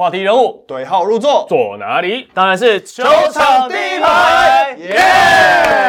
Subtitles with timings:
[0.00, 2.26] 话题人物对号入座，坐哪里？
[2.32, 5.79] 当然是球场第一排，耶！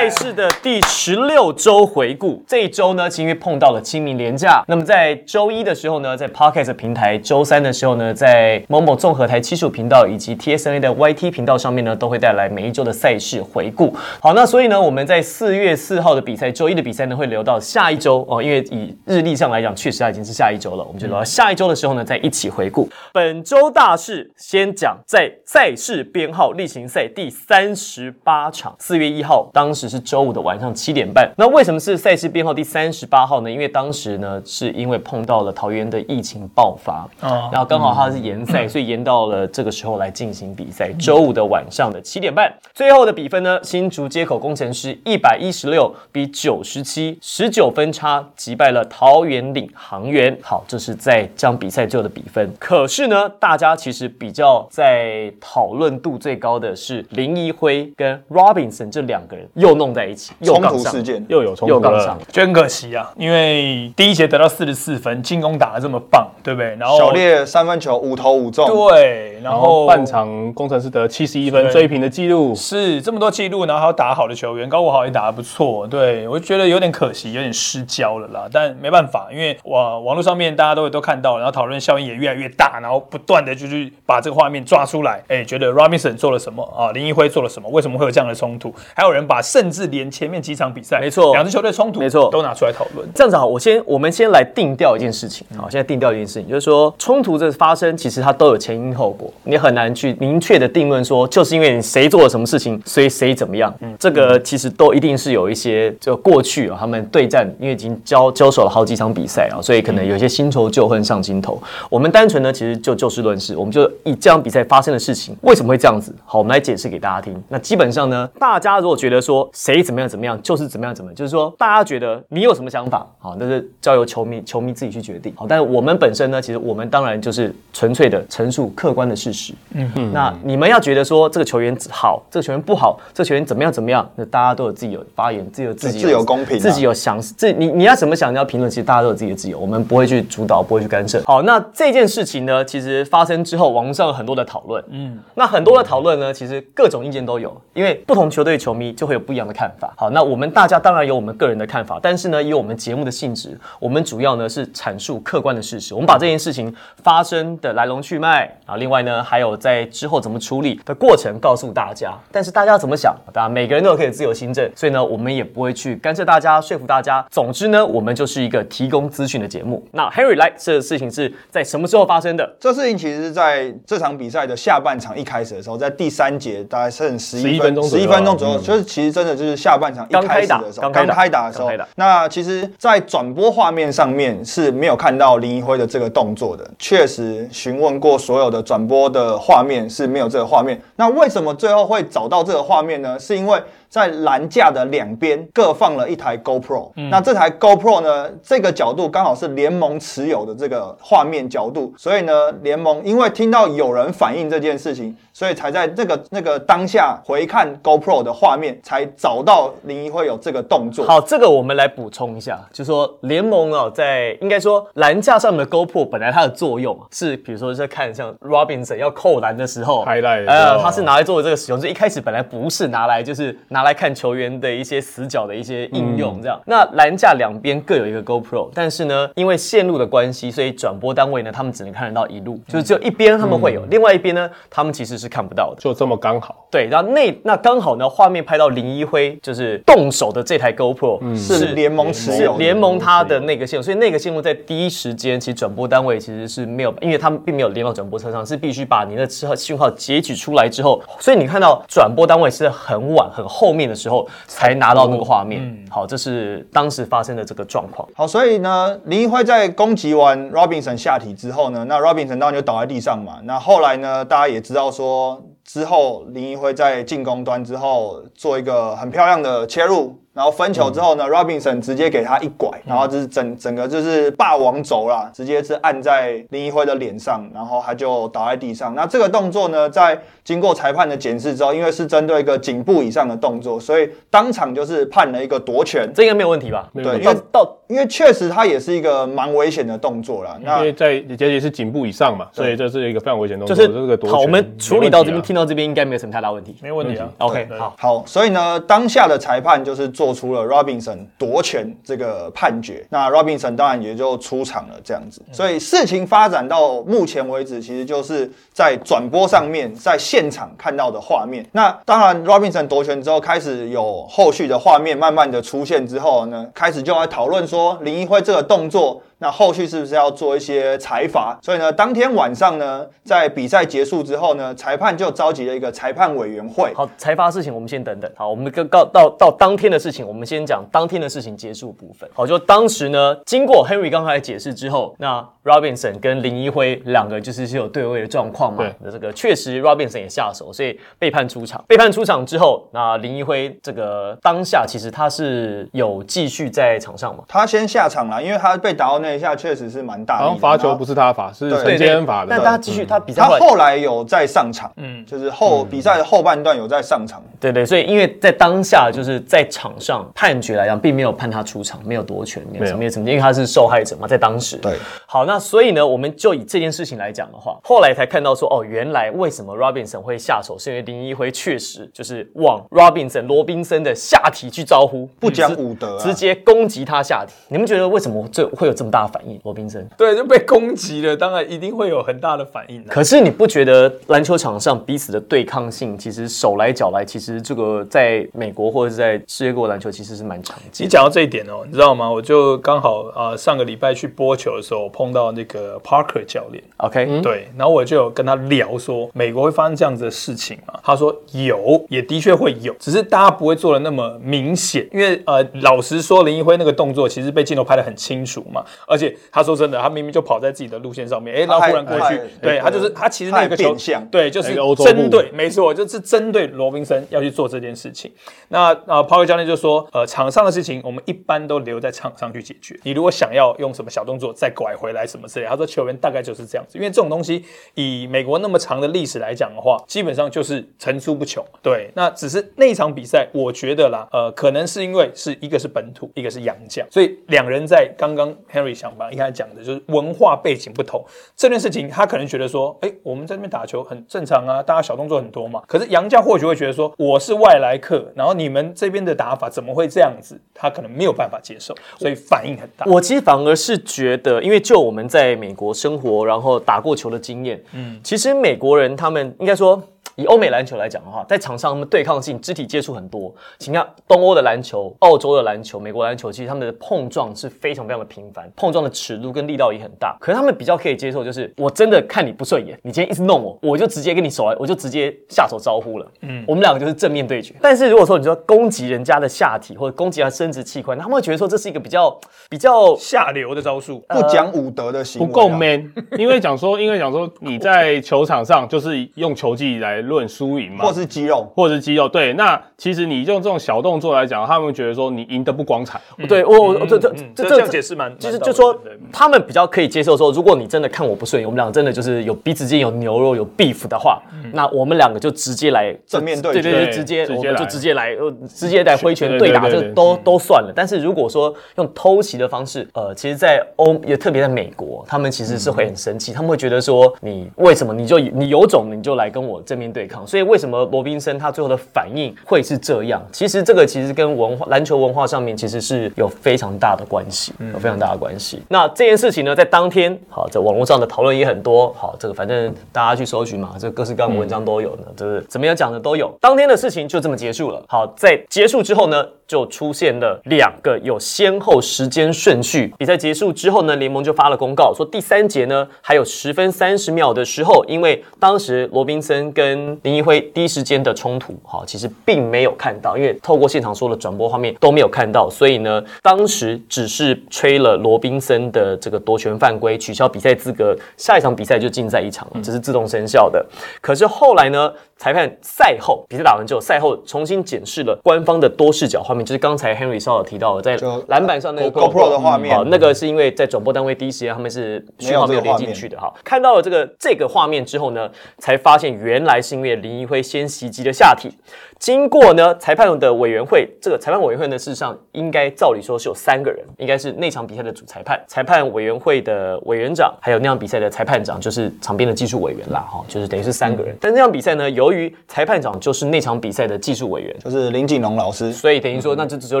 [0.08, 13.94] 赛事的第十六周回顾，这一周呢，因为碰到了清明连假，那么在周一的时候呢，在 Podcast 平台；周三的时候呢，在某某综合台七十五频道以及 TSNA 的 YT 频道上面呢，都会带来每一周的赛事回顾。
[14.20, 24.32] 好，那所以呢，我们在四月四号的比赛，周一的比赛呢，会留到下一周哦，因为以日历上来讲，确实它已经是下一周了，我们就留到下一周的时候呢，再一起回顾本周大事。
[24.38, 29.88] 先讲在赛事编号例行赛第三十八场，四月一号，当时。
[29.88, 31.30] 是周五的晚上七点半。
[31.36, 33.50] 那为什么是赛事编号第三十八号呢？
[33.50, 37.08] 因为当时呢，是因为碰到了桃园的疫情爆发，
[37.50, 40.92] 然后刚好它是延赛，所以延到了这个时候来进行比赛。
[40.98, 50.36] 周五的晚上的七点半，最后的比分呢，新竹接口工程师一百一十六比九十七，十九分差击败了桃园领航员。
[50.42, 52.52] 好，这是在这场比赛最后的比分。
[52.58, 59.78] 可是呢，大家其实比较在讨论度最高的是林一辉跟 Robinson 这两个人又。
[59.78, 63.10] 弄在一起，冲突事件又有冲突了，真可惜啊！
[63.16, 66.76] 因为第一节得到四十四分，进攻打得这么棒，对不对？
[66.76, 78.48] 然后小烈三分球五投五中，对，然后半场工程师得七十一分，追平的记录是这么多记录，然后还有打好的球员，高国豪也打得不错，对我觉得有点可惜，有点失焦了啦。
[78.52, 86.92] 但没办法，因为网网络上面大家都会都看到，然后讨论效应也越来越大，然后不断的就去把这个画面抓出来，哎，觉得 Robinson 做了什么啊？
[86.92, 87.68] 林一辉做了什么？
[87.68, 88.74] 为什么会有这样的冲突？
[88.94, 93.08] 还有人把甚甚至连前面几场比赛，没错，两支球队冲突，没错，都拿出来讨论。
[93.14, 95.46] 这样子好，我先，我们先来定调一件事情。
[95.56, 103.72] 好，现在定调一件事情，就是说冲突这发生，其实它都有前因后果，你很难去明确的定论说，就是因为你谁做了什么事情，所以谁怎么样。
[103.80, 111.60] 嗯，这个其实都一定是有一些，就过去啊，他们对战，因为已经交交手了好几场比赛啊，所以可能有一些新仇旧恨上心头。
[111.88, 116.14] 我们单纯呢，其实就就事论事，我们就以这场比赛发生的事情，为什么会这样子？
[116.24, 117.40] 好，我们来解释给大家听。
[117.48, 120.40] 那基本上呢，大家如果觉得说谁怎么样怎么样。
[120.40, 125.46] 就是怎么样怎么，就是说大家觉得你有什么想法，好，那是交由球迷球迷自己去决定，好。
[125.48, 129.52] 但是我们本身呢，其实我们当然就是纯粹的陈述客观的事实。
[129.72, 130.12] 嗯嗯。
[130.12, 141.20] 那你们要觉得说这个球员好，这个球员不好，这个球员怎么样怎么样，那大家都有自己有发言，自己有自己自由公平，自己有想自你你要怎么想你要评论，其实大家都有自己的自由，我们不会去主导，不会去干涉。
[141.24, 144.84] 好，那这件事情呢，其实发生之后，网络上有很多的讨论。
[144.90, 145.18] 嗯。
[145.34, 149.92] 那很多的讨论呢，其实各种意见都有，因为不同球队球迷就会有不一样的看法。
[149.96, 155.94] 好，那我们大家当然有我们个人的看法，但是呢，以我们节目的性质，我们主要呢是阐述客观的事实。
[155.94, 156.72] 我们把这件事情
[157.02, 162.12] 发生的来龙去脉啊，另外呢还有在之后怎么处理的过程告诉大家。
[162.30, 167.26] 但是大家怎么想，当然每个人都可以自由心证，所以呢，我们也不会去干涉大家，说服大家。
[167.30, 169.82] 总之呢，我们就是一个提供资讯的节目。
[169.92, 172.56] 那 Harry 来，这个事情是在什么时候发生的？
[172.60, 180.90] 这事情其实是在这场比赛的下半场一开始的时候，在第三节大概剩十一分钟，十一分钟左右，就是其实真的就是下半场一开始的时候。
[180.90, 186.68] 刚开打的时候，那其实，在转播画面上面是没有看到林一辉的这个动作的。
[186.78, 190.78] 确实询问过所有的转播的画面是没有这个画面。
[190.96, 193.18] 那为什么最后会找到这个画面呢？
[193.18, 193.62] 是因为。
[193.88, 211.06] 在栏架的两边各放了一台 GoPro，那这台 GoPro 呢，这个角度刚好是联盟持有的这个画面角度，所以呢，联盟因为听到有人反映这件事情，所以才在这个那个当下回看 GoPro 的画面，才找到林一会有这个动作。
[211.06, 223.77] 好，这个我们来补充一下，就说联盟哦，在应该说栏架上面的 GoPro 本来它的作用是，比如说在看像 Robinson 要扣篮的时候，呃，它是拿来做的这个使用，就一开始本来不是拿来就是拿。
[223.78, 226.60] 拿来看球员的一些死角的一些应用，这样。
[226.66, 235.80] 那篮架两边各有一个 GoPro，但是呢，因为线路的关系，所以转播单位呢，他们只能看得到一路，就是只有一边他们会有，另外一边呢，他们其实是看不到的。
[235.80, 236.66] 就这么刚好。
[236.72, 253.67] 对，然后那那刚好呢，画面拍到林一辉就是动手的这台 GoPro 是联盟持有，联盟他的那个线路，所以那个线路在第一时间，其实转播单位其实是没有，因为他们并没有连到转播车上，是必须把您的车信号截取出来之后，所以你看到转播单位是很晚很后。
[253.68, 258.08] 后面的时候才拿到那个画面，好，这是当时发生的这个状况。
[258.14, 263.40] 好，所以呢，林一辉在攻击完 Robinson 下体之后呢，那 Robinson 当然就倒在地上嘛。
[263.44, 270.18] 那后来呢，大家也知道说，之后林一辉在进攻端之后做一个很漂亮的切入。
[270.38, 278.94] 然后分球之后呢，Robinson 直接给他一拐，然后就是整整个就是霸王轴啦，直接是按在林一辉的脸上，然后他就倒在地上。
[278.94, 286.08] 那这个动作呢，在经过裁判的检视之后，因为是针对一个颈部以上的动作，所以当场就是判了一个夺权。
[286.14, 286.88] 这应该没有问题吧？
[286.94, 290.56] 对，因为到因为确实他也是一个蛮危险的动作啦。
[290.60, 293.74] 因为在结节是颈部以上嘛，所以这是一个非常危险的动作。
[293.74, 296.76] 就是这个夺好，我们处理到这边，听到这边应该没有什么太大问题。
[296.80, 297.28] 没问题啊。
[297.38, 303.06] OK，好，好，所以呢，当下的裁判就是做出了 Robinson 夺权这个判决。
[303.10, 305.42] 那 Robinson 当然也就出场了，这样子。
[305.52, 311.66] 所以事情发展到目前为止，其实就是在转播上面，在现场看到的画面。
[311.72, 319.22] 那当然，Robinson 夺权之后，开始有后续的画面慢慢的出现之后呢，开始就来讨论说林一辉这个动作。
[319.40, 321.58] 那后续是不是要做一些裁罚？
[321.62, 326.92] 所以呢，当天晚上呢，在比赛结束之后呢，裁判就召集了一个裁判委员会。
[326.94, 328.30] 好，裁罚事情我们先等等。
[328.36, 332.28] 好，我们跟告到到当天的事情，我们先讲当天的事情结束部分。
[332.34, 338.84] 好，就当时呢，经过 Henry 刚才解释之后，那 Robinson 跟林一辉两个就是是有对位的状况嘛。
[339.00, 341.84] 那这个确实 Robinson 也下手，所以被判出场。
[341.88, 347.42] 被判出场之后，那林一辉这个当下其实他是有继续在场上嘛？
[347.48, 350.44] 他先下场了，因为他被打到那一下确实是蛮大力的。
[350.44, 351.08] 好像罚球不是。
[351.08, 352.48] 是他罚，是对陈杰恩罚的。
[352.50, 357.42] 但他继续，他比赛他后来有在上场，嗯，就是后比赛的后半段有在上场。
[357.58, 364.76] 对对，所以因为在当下就是在场上判决来讲，并没有判他出场，没有夺权，没有什么，没有什么，因为他是受害者嘛，在当时。
[364.76, 377.52] 对，好，那所以呢，我们就以这件事情来讲的话，后来才看到说，哦，原来为什么 Robinson 会下手，是因为林一辉确实就是往 Robinson 罗宾森的下体去招呼，不讲武德啊直接攻击他下体。
[377.68, 379.60] 你们觉得为什么这会有这么大的反应？
[379.64, 380.08] 罗宾森？
[380.16, 383.10] 对，就被攻击了，当然一定会有很大的反应的。
[383.10, 391.04] 可是你不觉得篮球场上彼此的对抗性，其实手来脚来，其实这个在美国或者是在世界各国篮球其实是蛮常见的。
[391.04, 392.30] 你讲到这一点哦，你知道吗？
[392.30, 400.98] 我就刚好啊、呃上个礼拜去播球的时候碰到那个 Parker 教练，OK，、对，然后我就有跟他聊说，美国会发生这样子的事情吗？
[401.02, 418.30] 他说有，也的确会有，只是大家不会做的那么明显，因为呃，老实说，林一辉那个动作其实被镜头拍的很清楚嘛，而且他说真的，他明明就跑在自己的路线上面，哎，然后忽然过去，对他就是他其实那个球他还变相对，就是针对，没错，就是针对罗宾森要去做这件事情。
[418.68, 422.98] 那呃，Parker 教练就说，呃，场上的事情我们一般都留在场上去解决。
[423.02, 427.62] 你如果想要用什么小动作再拐回来什么之类，他说球员大概就是这样子，因为这种东西
[427.94, 431.62] 以美国那么长的历史来讲的话，基本上就是层出不穷。
[431.82, 441.22] 对，那只是那一场比赛，我觉得啦，呃，可能是因为是一个是本土，一个是洋将，所以两人在刚刚 Henry 想吧，一开始讲的就是文化背景不同
[441.54, 445.82] 这件事情，他可能觉得说，哎，我们在那边打球很正常啊，大家小动作很多嘛。
[445.86, 450.60] 可是洋将或许会觉得说，我是外来客，然后你们这边的打法怎么会这样子？
[450.74, 453.04] 他可能没有办法接受，所以反应很大。
[453.06, 460.02] 我其实反而是觉得，因为就我们在美国生活，然后打过球的经验，嗯，其实美国人他们应该说。
[460.38, 463.52] 以欧美篮球来讲的话，在场上他们对抗性、肢体接触很多。
[463.76, 470.36] 请看东欧的篮球、澳洲的篮球、美国篮球，其实他们的碰撞是非常非常的频繁，碰撞的尺度跟力道也很大。
[470.40, 476.26] 可是他们比较可以接受，就是我真的看你不顺眼，你今天一直弄我，我就直接跟你手来，我就直接下手招呼了。
[476.42, 477.74] 嗯，我们两个就是正面对决。
[477.82, 482.38] 但是如果说你说攻击人家的下体或者攻击他生殖器官，他们会觉得说这是一个比较
[482.70, 491.68] 比较下流的招数，不讲武德的行为、啊，不够 man， 因为讲说，因为讲说你在球场上就是用球技来论输赢嘛，或是肌肉。
[491.74, 492.28] 或是肌肉。
[492.28, 496.20] 对，那其实你用这种小动作来讲，他们觉得说你赢得不光彩。
[496.48, 498.96] 对我我这这嗯这这样解释蛮，就是就说
[499.32, 504.40] 他们比较可以接受说，如果你真的看我不顺眼，我们两个真的就是有彼此间有牛肉有 beef 的话，
[504.72, 510.92] 那我们两个就直接来正面对对对对，直接我们就直接来，呃，直接来挥拳对对打，这都都算了。
[510.94, 520.46] 但是如果说用偷袭的方式，呃，其实，在欧也特别在美国，他们其实是会很生气，他们会觉得说，你为什么你就你有种你就来跟我正面对抗？
[520.46, 523.42] 所以为什么罗宾森他最后的反应会是这样？
[523.52, 528.82] 其实这个其实跟文化篮球文化上面其实是有非常大的关系，有非常大的关系。
[528.88, 532.12] 那这件事情呢，在当天好，在网络上的讨论也很多。
[532.14, 536.52] 好，这个反正大家去搜寻嘛，这各式各样的文章都有呢，就是怎么样讲的都有。
[536.60, 538.02] 当天的事情就这么结束了。
[538.08, 543.12] 好，在结束之后呢，就出现了两个有先后时间顺序。
[543.18, 563.84] 比赛结束之后呢，联盟就发了公告说，第三节呢还有十分三十秒的时候，因为当时罗宾森跟跟林一辉第一时间的冲突，哈，其实并没有看到，因为透过现场说的转播画面都没有看到，所以呢，当时只是吹了罗宾森的这个夺权犯规，取消比赛资格，下一场比赛就禁赛一场了，这是自动生效的。
[564.20, 565.12] 可是后来呢？
[565.40, 576.52] 裁判赛后比赛打完之后，赛后重新检视了官方的多视角画面，就是刚才 Henry 稍有提到的，在篮板上那个 GoPro 的画面，那个是因为在转播单位第一时间他们是讯号没有连进去的哈。
[576.64, 581.70] 看到了这个这个画面之后呢，才发现原来是因为林一辉先袭击了下体。
[582.18, 594.36] 经过呢，裁判的委员会，这个裁判委员会呢，事实上应该照理说是有三个人，应该是那场比赛的主裁判、裁判委员会的委员长，还有那场比赛的裁判长，就是场边的技术委员啦，哈，就是等于是三个人。
[594.40, 600.00] 但那场比赛呢，由于裁判长就是那场比赛的技术委员，就是林景龙老师，所以等于说那就只有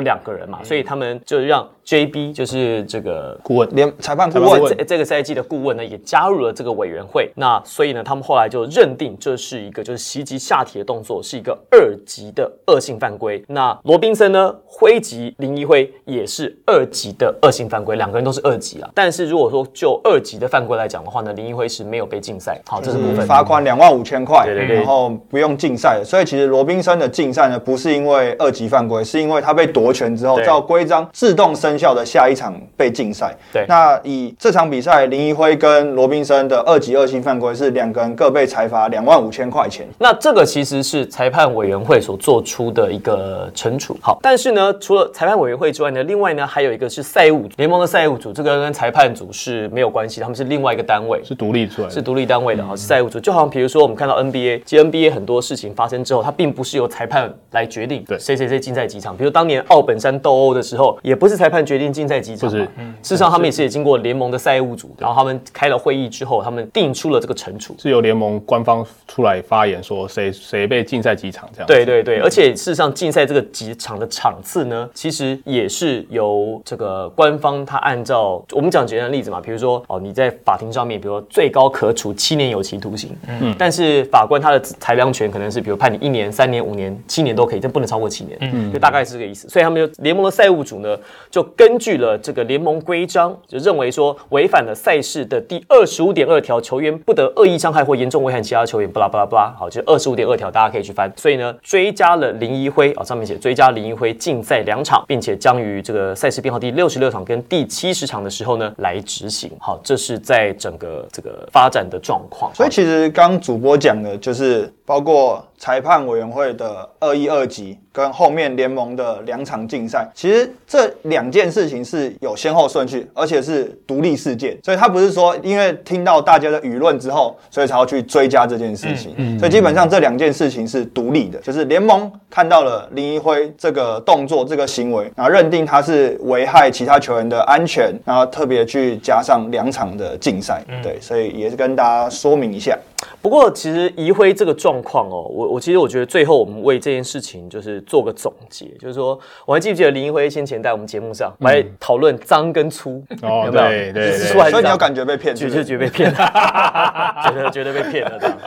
[0.00, 7.30] 两个人嘛，所以他们就让 JB 就是这个顾问连裁判顾问这这个赛季的顾问呢，也加入了这个委员会。
[7.36, 11.94] 那所以呢，他们后来就认定这是一个就是袭击下体的动作，是一个二。
[12.06, 14.54] 级的恶性犯规，那罗宾森呢？
[14.64, 18.88] 挥击林一辉也是二级的恶性犯规，两个人都是二级啊。
[18.94, 26.02] 但是如果说就二级的犯规来讲的话呢，林一辉是没有被禁赛，好，这是部分罚款两万五千块，对对对，然后不用禁赛。
[26.02, 33.36] 所以其实罗宾森的禁赛呢，不是因为二级犯规，是因为他被夺权之后，照规章自动生效的下一场被禁赛。
[33.52, 39.86] 对，那以这场比赛，林一辉跟罗宾森的二级恶性犯规是两个人各被裁罚两万五千块钱。
[39.98, 41.98] 那这个其实是裁判委员会。
[42.00, 62.68] 所做出的一个惩处，好，但是呢，除了裁判委员会之外呢，另外呢还有一个是赛务联盟的赛务组，这个跟裁判组是没有关系，他们是另外一个单位，是独立出来，是独立单位的哈，是赛务组，就好像比如说我们看到 NBA，其实 NBA 很多事情发生之后，它并不是由裁判来决定，对，谁谁谁禁赛几场，比如当年奥本山斗殴的时候，也不是裁判决定禁赛几场，是，事
[63.02, 72.54] 实上他们也是也经过联盟的赛务组，然后他们开了会议之后，他们定出了这个惩处，是由联盟官方出来发言说谁谁被禁赛几场这样，对对对，而且。
[72.58, 89.48] 事实上，禁赛这个几场的场次呢，其实也是由这个官方他按照我们讲简单的例子嘛，比如说哦，你在法庭上面，比如说最高可处七年有期徒刑，嗯，但是法官他的裁量权可能是比如判你一年、三年、五年、七年都可以，但不能超过七年，嗯，就大概是这个意思。
[89.48, 90.96] 所以他们就联盟的赛务组呢，
[91.30, 101.12] 就根据了这个联盟规章，就认为说违反了赛事的第二十五点二条，球员不得恶意伤害或严重危害其他球员，巴拉巴拉巴拉，好，就二十五点二条，大家可以去翻。
[101.16, 102.28] 所以呢，追加了。
[102.38, 109.50] 林一辉啊，上面写追加林一辉竞赛两场，并且将于这个赛事编号第六十六场跟第七十场的时候呢来执行。
[109.58, 112.54] 好，这是在整个这个发展的状况。
[112.54, 115.44] 所以其实刚主播讲的就是包括。
[115.58, 129.38] 裁判委员会的二一二级跟后面联盟的两场竞赛，其实这两件事情是有先后顺序，而且是独立事件，所以他不是说因为听到大家的舆论之后，所以才要去追加这件事情。
[129.38, 140.62] 所以基本上这两件事情是独立的，就是联盟看到了林一辉这个动作、这个行为，然后认定他是危害其他球员的安全，然后特别去加上两场的竞赛。
[140.82, 142.78] 对，所以也是跟大家说明一下。
[143.20, 155.88] 不过其实移辉这个状况哦，我我其实我觉得最后我们为这件事情就是做个总结，就是说我还记不记得林一辉先前在我们节目上来讨论脏跟粗，哦对对，所以你有感觉被骗，绝对绝对？
[155.88, 158.38] 被骗， 觉得绝对被骗了这样。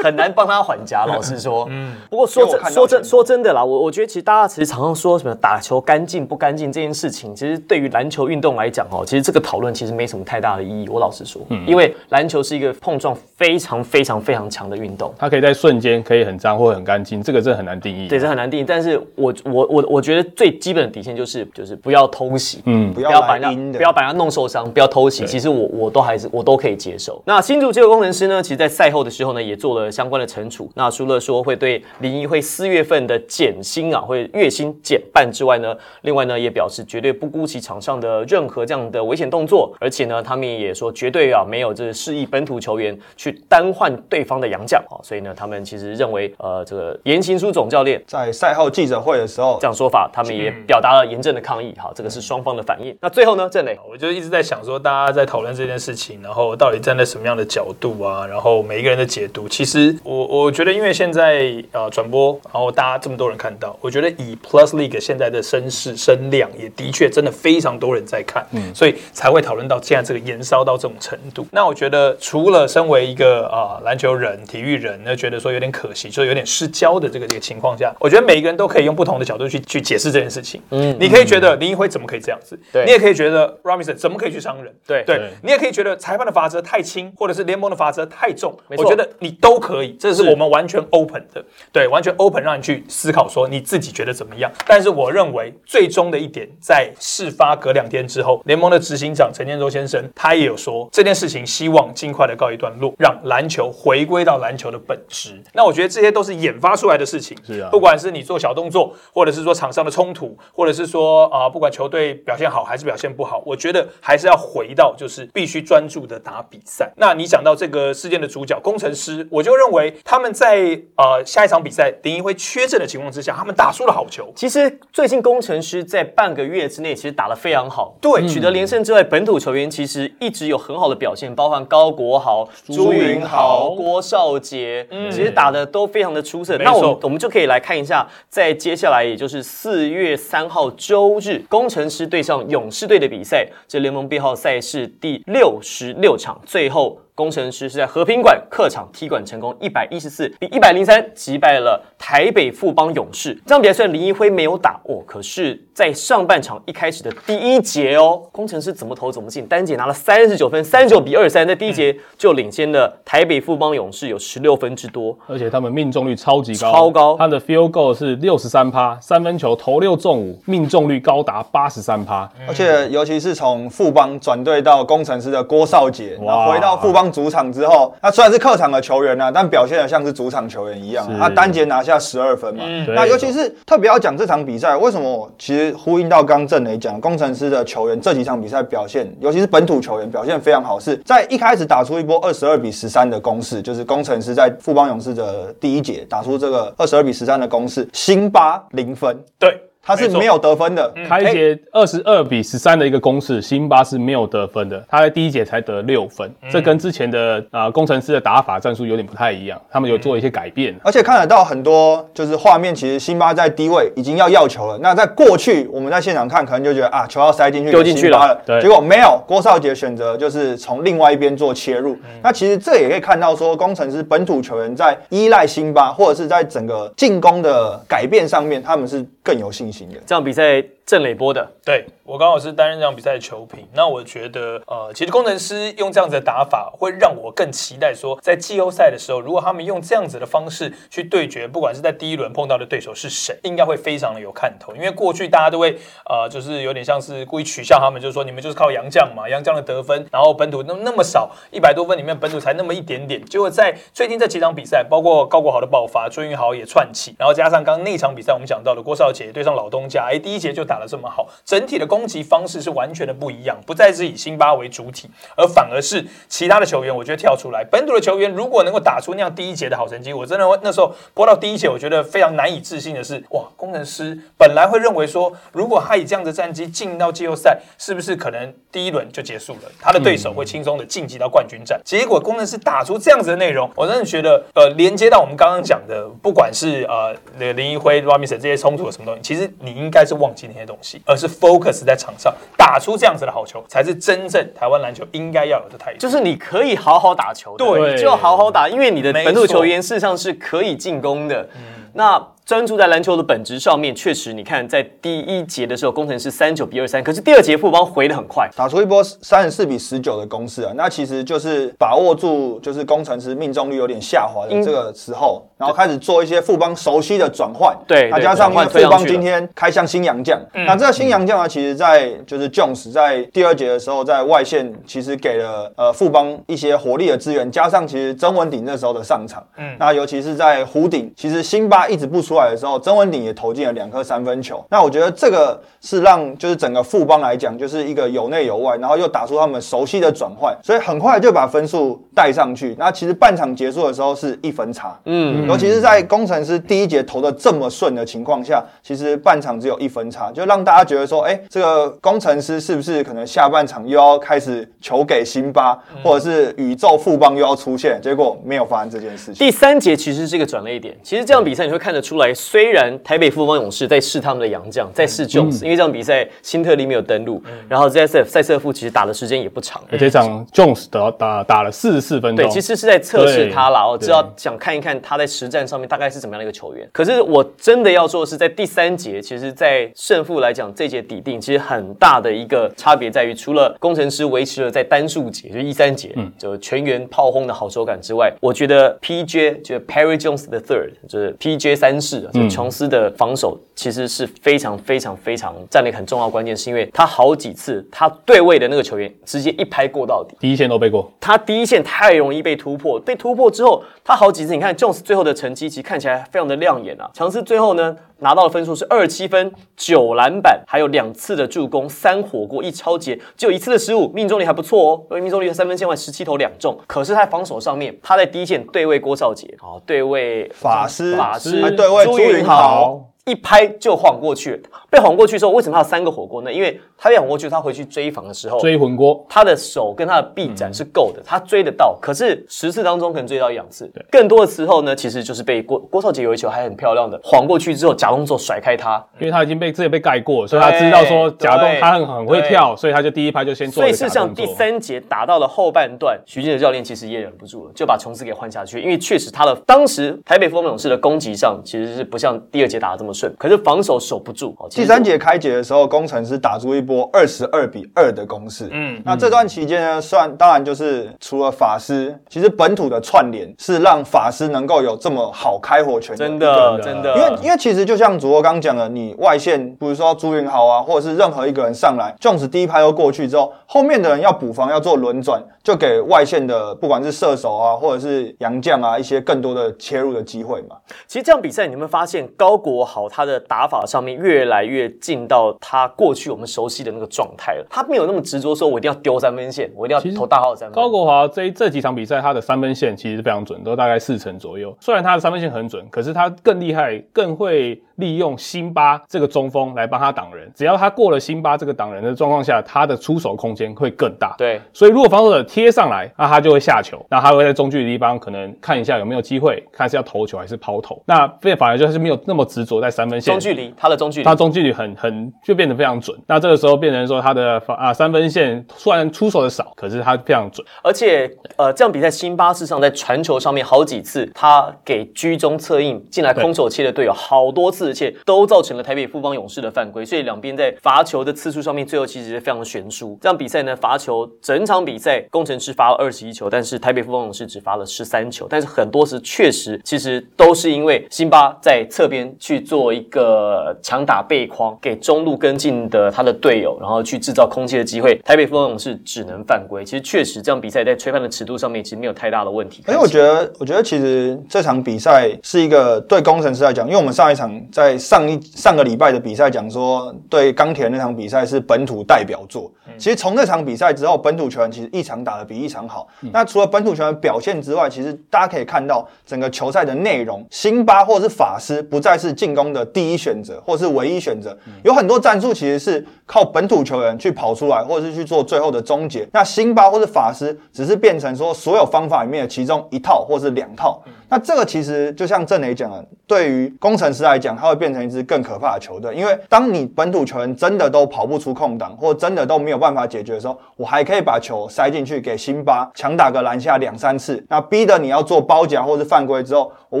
[0.02, 1.66] 很难帮他缓颊， 老实说。
[1.70, 10.88] 嗯，不过说真说真说真的啦，我我觉得其实大家其实常常说什么打球干净不干净这件事情，其实对于篮球运动来讲哦，其实这个讨论其实没什么太大的意义。
[10.88, 18.08] 我老实说，嗯，因为篮球是一个碰撞非常非常非常强的运动，它可以在瞬间可以很脏或很干净，这个真的很难定义。
[18.08, 18.64] 对，这很难定义。
[18.64, 25.26] 但是我我我我觉得最基本的底线就是就是不要偷袭，嗯，不要把人不要把人弄受伤，不要偷袭。
[25.26, 27.22] 其实我我都还是我都可以接受。
[27.24, 30.70] 那新竹这个工程师呢，其实在赛后的时候呢，也做了相关的惩处。
[30.74, 51.74] 那除了说会对林一会四月份的减薪啊，会月薪减半之外呢，另外呢也表示绝对不姑息场上的任何这样的危险动作，而且呢他们也说绝对啊没有这示意本土球员去单换对方的洋将啊，所以呢他们其实认为呃这个严行书总教练在赛后记者会的时候这样说法，他们也表达了严正的抗议。
[51.78, 52.94] 好，这个是双方的反应。
[53.00, 60.90] 那最后呢，郑磊，我就一直在想说，大家在讨论这件事情，然后到底站在什么样的角度啊，然后每一个人的解读，其实我我觉得因为。
[61.00, 71.46] 现在呃转播，然后大家这么多人看到，我觉得以 Plus League 现在的声势声量，也的确真的非常多人在看，嗯，所以才会讨论到现在这个延烧到这种程度。
[71.52, 80.60] 那我觉得除了身为一个啊篮球人、体育人，那觉得说有点可惜，就有点失焦的这个这个情况下，我觉得每一个人都可以用不同的角度去去解释这件事情。
[80.70, 82.58] 嗯，你可以觉得林一辉怎么可以这样子？
[82.72, 84.74] 对，你也可以觉得 Robinson 怎么可以去伤人？
[84.86, 88.54] 对，对你也可以觉得裁判的罚则太轻，或者是联盟的罚则太重。
[88.76, 89.69] 我觉得你都可。
[89.70, 94.50] 可以，这是我们完全 open 的，对，完全 open 让你去思考说你自己觉得怎么样。
[94.66, 105.40] 但是我认为最终的一点，在事发隔两天之后，联盟的执行长陈建州先生他也有说这件事情希望尽快的告一段落，让篮球回归到篮球的本质。
[105.54, 116.90] 那我觉得这些都是研发出来的事情，是啊不管是你做小动作，或者是说场上的冲突，或者是说啊、不管球队表现好还是表现不好，我觉得还是要回到就是必须专注的打比赛。
[116.96, 124.32] 那你讲到这个事件的主角工程师，我就认为他们在呃下一场比赛林一辉缺阵的情况之下，他们打出了好球。
[124.34, 136.56] 其实最近工程师在半个月之内其实打得非常好，对取得连胜之外，本土球员其实一直有很好的表现，包括高国豪、朱云豪、郭少杰，嗯其实打的都非常的出色。
[136.58, 146.98] 那我们我们就可以来看一下，在接下来也就是四月三号周日，工程师对上勇士队的比赛，这联盟编号赛事第六十六场，最后。
[147.20, 153.34] 工程师是在和平馆客场踢馆成功，一百一十四比一百零三击败了台北富邦勇士。
[153.44, 165.14] 这场比赛虽然林一辉没有打哦，可是，在上半场一开始的第一节哦，工程师怎么投怎么进，单节拿了三十九分，三十九比二十三，在第一节就领先了台北富邦勇士有十六分之多。
[165.26, 172.26] 而且他们命中率超级高，超高他的 field goal 是六十三趴，三分球投六中五，命中率高达八十三趴。
[172.48, 182.64] 而且尤其是从富邦转队到工程师的郭少杰，然后回到富邦主场之后，他虽然是客场的球员啊，但表现的像是主场球员一样是，他单节拿下十二分嘛。
[182.86, 199.60] 对那尤其是特别要讲这场比赛，为什么我其实呼应到刚郑磊讲，工程师的球员这几场比赛表现，尤其是本土球员表现非常好，是在一开始打出一波二十二比十三的攻势，就是工程师在富邦勇士的第一节打出这个二十二比十三的攻势，辛巴零分，对，
[199.94, 200.92] 错他是没有得分的。
[201.08, 210.74] 开节二十二比十三的一个攻势，辛巴是没有得分的，他在第一节才得六分，这跟之前的啊、呃工程师的打法战术有点不太一样，他们有做一些改变。
[210.82, 214.78] 而且看得到很多就是画面，其实辛巴在低位已经要要球了。
[214.78, 218.40] 那在过去我们在现场看，可能就觉得啊，球要塞进去，丢进去了。
[218.46, 218.60] 对。
[218.60, 221.96] 结果没有，郭少杰选择就是从另外一边做切入。
[222.22, 244.74] 那其实这也可以看到说，工程师本土球员在依赖辛巴，或者是在整个进攻的改变上面，他们是更有信心这场比赛郑磊波的，对我刚好是担任这场比赛的球评，那我觉得呃，其实工程师用这样子的打法，会让我更期待说，在季后赛的时候，如果他们用这样子的方式去对决，不管是在第一轮碰到的对手是谁，应该会非常的有看头。
[244.74, 245.78] 因为过去大家都会
[246.08, 281.80] 呃，就是有点像是故意取笑他们，就是说你们就是靠洋将嘛，洋将的得分，然后本土那那么少，一百多分里面本土才那么一点点，结果在最近这几场比赛，包括高国豪的爆发，朱云豪也串起，然后加上刚刚那场比赛我们讲到的郭少杰对上老东家，哎，第一节就打得这么好，整体的攻击方式是完全的不一样，不再是以辛巴为主体，而反而是其他的球员，我觉得跳出来，本土的球员如果能够打出那样第一节的好成绩，我真的会那时候播到第一节，我觉得非常难以置信的是，哇，工程师本来会认为说，如果他以这样的战绩进到季后赛，是不是可能第一轮就结束了，他的对手会轻松的晋级到冠军战？
[281.84, 295.98] 结果工程师打出这样子的内容，我真的觉得，呃，连接到我们刚刚讲的，不管是呃那个林一辉、Robinson 这些冲突有什么东西，其实你应该是忘记那些东西，而是 focus 在场上打出这样子的好球，才是真正台湾篮球应该要有的态度。
[295.98, 301.48] 就是你可以好好打球，对你就好好打，因为你的本土球员事实上是可以进攻的。
[301.94, 317.76] 那专注在篮球的本质上面，确实，你看在第一节的时候，工程师三九比二三，可是第二节富邦回的很快，打出一波三十四比十九的攻势啊，那其实就是把握住就是工程师命中率有点下滑的这个时候，然后开始做一些富邦熟悉的转换。
[317.86, 334.64] 对那加上富邦今天开向新洋将，那这个新洋将呢，其实在就是 Jones 在第二节的时候，在外线其实给了呃富邦一些活力的资源，加上其实曾文鼎那时候的上场，嗯，那尤其是在弧顶，其实辛巴一直不出来的时候，曾文鼎也投进了两颗三分球。
[334.70, 342.74] 那我觉得这个是让就是整个富邦来讲，就是一个有内有外，然后又打出他们熟悉的转换，所以很快就把分数带上去。
[342.78, 358.00] 那其实半场结束的时候是一分差，嗯，尤其是在工程师第一节投的这么顺的情况下，其实半场只有一分差，就让大家觉得说，哎、这个工程师是不是可能下半场又要开始球给辛巴，或者是宇宙富邦又要出现？
[358.02, 359.34] 结果没有发生这件事情。
[359.34, 360.96] 第三节其实是一个转捩点。
[361.02, 369.80] 其实这场比赛你会看得出来，虽然台北富邦勇士在试他们的洋将，在试 Jones，、因为这场比赛辛特利没有登陆，然后 ZSF 塞瑟夫其实打的时间也不长。
[369.96, 376.88] 这场 Jones 打打打了四十四分钟，对，其实是在测试他啦，我对知道想看一看他在实战上面大概是怎么样的一个球员。
[376.92, 400.34] 可是我真的要说的是，在第三节，其实，在胜负来讲，这节底定其实很大的一个差别在于，除了工程师维持了在单数节，就一三节，就全员炮轰的好手感之外，我觉得 PJ 就是 Perry Jones the Third，就是 PJ 三世啊，就琼斯的防守其实是非常非常非常占了一个很重要关键，是因为他好几次他对位的那个球员直接一拍过到底。
[400.40, 401.12] 第一线都被过。
[401.20, 407.10] 他第一线太容易被突破，被突破之后，他好几次，你看 Jones 最后的成绩其实看起来非常的亮眼啊。
[407.12, 416.78] 强斯最后呢拿到的分数是二七分、九篮板，还有两次的助攻、三火锅、一超节，只有一次的失误，命中率还不错哦，因为命中率三分线外十七投两中。
[416.86, 423.09] 可是他在防守上面，他在第一线对位郭少杰，哦，对位法师法师，还对位朱云豪。
[423.26, 426.52] 一拍就晃过去，被晃过去之后，为什么他有三个火锅呢？
[426.52, 431.98] 因为他被晃过去，他回去追防的时候，追魂锅，他的手跟他的臂展是够的，他追得到。
[432.00, 444.46] 可是十次当中可能追到一两次，更多的时候呢，其实就是被郭郭少杰有一球还很漂亮的晃过去之后，假动作甩开他，因为他已经被之前被盖过，所以他知道说假动他很很会跳，所以他就第一拍就先做所以事实上第。
[444.50, 454.54] 三节打到了后半段，徐静的教练其实也忍不住了，就把琼斯给换下去，因为确实他的当时台北风勇士的攻击上其实是不像第二节打的这么顺，可是防守守不住。
[454.58, 458.68] 哦第三节开节的时候，工程师打出一波二十二比二的攻势。
[458.70, 480.76] 嗯，那这段期间呢，算当然就是除了法师，其实本土的串联是让法师能够有这么好开火权真的真的，因为因为其实就像主播刚讲的，你外线比如说朱云豪啊，或者是任何一个人上来，Jones 第一拍都过去之后，后面的人要补防要做轮转，就给外线的不管是射手啊，或者是杨将啊一些更多的切入的机会嘛。
[481.06, 487.66] 其实这样比赛，你有没有发现高国豪他的打法上面越来越进到他过去我们熟悉的那个状态了？
[487.70, 490.74] 他没有那么执着说，我一定要丢三分线，我一定要投大号三分。
[490.74, 494.76] 高国华这这几场比赛，他的三分线其实非常准，都大概四成左右。
[494.80, 500.50] 虽然他的三分线很准，可是他更厉害，更会利用辛巴这个中锋来帮他挡人。
[500.56, 504.34] 只要他过了辛巴这个挡人的状况下，他的出手空间会更大。
[504.36, 511.00] 对，所以如果防守者贴上来，那他就会下球，那他会在中距离地方可能看一下有没有机会，看是要投球还是抛投。
[511.06, 516.18] 那变反而就是没有那么执着在三分线中距离，他的中距离他，中距离很很就变得非常准。
[516.26, 520.66] 那这个时候变成说他的啊三分线虽然出手的少，可是他非常准。
[520.82, 533.18] 而且呃，这样比赛辛巴事实上在传球上面好几次，他给居中策应进来空手切的队友好多次，而且都造成了台北富邦勇士的犯规，所以两边在罚球的次数上面，最后其实是非常的悬殊。
[533.20, 549.84] 这场比赛呢，罚球整场比赛工程师罚了二十一球，但是台北富邦勇士只罚了十三球，但是很多时确实其实都是因为辛巴在侧边去做一个强打背筐，给中路跟进的他的队友，然后去制造空切的机会，台北富邦勇士只能犯规。
[549.84, 552.84] 其实确实这场比赛在吹判的尺度上面其实没有太大的问题。
[552.88, 562.70] 因为我觉得，我觉得其实这场比赛是一个对工程师来讲，因为我们上一场在上一上个礼拜的比赛讲说，对钢铁那场比赛是本土代表作。
[562.98, 566.08] 其实从那场比赛之后，本土球员其实一场打得比一场好。
[566.32, 574.56] 那除了本土球员表现之外，其实大家可以看到整个球赛的内容，辛巴或者是法师不再是进攻的第一选择，或是唯一选择。
[574.82, 579.26] 有很多战术其实是靠本土球员去跑出来，或者是去做最后的终结。
[579.32, 584.02] 那辛巴或是法师只是变成说所有方法里面的其中一套或是两套。
[584.28, 600.00] 那这个其实就像郑磊讲的，对于工程师来讲，它会变成一支更可怕的球队，因为当你本土球员真的都跑不出空档，或真的都没有办法解决的时候，我还可以把球塞进去给辛巴强打个篮下两三次，那逼得你要做包夹或是犯规之后，我